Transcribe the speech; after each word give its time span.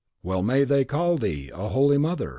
Well 0.23 0.41
may 0.41 0.63
they 0.63 0.83
call 0.83 1.17
thee 1.19 1.51
'A 1.53 1.69
Holy 1.69 1.99
Mother! 1.99 2.29